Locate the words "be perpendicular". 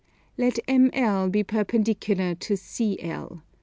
1.31-2.33